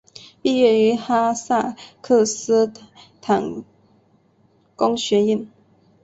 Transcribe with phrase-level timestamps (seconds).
[0.41, 2.73] 毕业于哈萨克斯
[3.21, 3.63] 坦
[4.75, 5.47] 工学院。